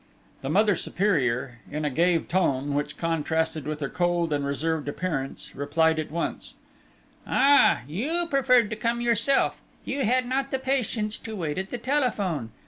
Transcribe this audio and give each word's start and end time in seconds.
The 0.41 0.49
Mother 0.49 0.75
Superior, 0.75 1.59
in 1.69 1.85
a 1.85 1.91
gay 1.91 2.17
tone, 2.17 2.73
which 2.73 2.97
contrasted 2.97 3.67
with 3.67 3.81
her 3.81 3.89
cold 3.89 4.33
and 4.33 4.43
reserved 4.43 4.87
appearance, 4.87 5.51
replied 5.53 5.99
at 5.99 6.09
once: 6.09 6.55
"Ah, 7.27 7.81
you 7.87 8.25
preferred 8.27 8.71
to 8.71 8.75
come 8.75 9.01
yourself! 9.01 9.61
You 9.85 10.03
had 10.03 10.25
not 10.25 10.49
the 10.49 10.57
patience 10.57 11.19
to 11.19 11.35
wait 11.35 11.59
at 11.59 11.69
the 11.69 11.77
telephone? 11.77 12.49